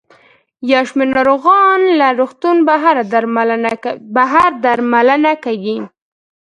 یو 0.71 0.83
شمېر 0.89 1.09
ناروغان 1.15 1.81
له 1.99 2.07
روغتون 2.19 2.57
بهر 2.67 4.47
درملنه 4.73 5.33
کیږي. 5.43 5.77